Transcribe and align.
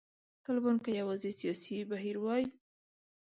طالبان 0.45 0.77
که 0.83 0.89
یوازې 0.99 1.31
سیاسي 1.39 1.77
بهیر 1.91 2.17
وای. 2.19 2.43